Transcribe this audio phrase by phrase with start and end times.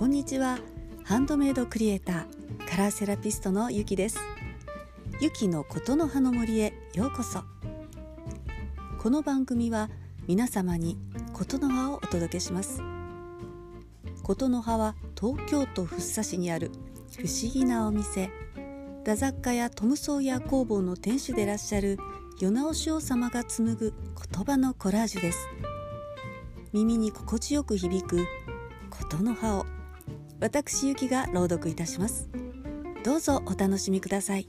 [0.00, 0.58] こんにちは。
[1.04, 4.18] ハンドメイドクリエイターカラーセラピストのゆきです。
[5.20, 7.44] ゆきのことの葉の森へようこそ。
[8.98, 9.90] この番組は
[10.26, 10.96] 皆様に
[11.34, 12.80] ことの葉をお届けします。
[14.22, 16.70] ことの葉は東京都福生市にある
[17.18, 18.30] 不思議なお店。
[19.00, 21.98] 太雑貨やトムソーヤ工房の店主でいらっしゃる
[22.38, 23.92] 与直潮様が紡ぐ
[24.32, 25.46] 言葉のコラージュです。
[26.72, 28.24] 耳に心地よく響く
[28.88, 29.66] ことの葉を。
[30.40, 32.28] 私ゆきが朗読いたします。
[33.04, 34.48] どうぞお楽しみください。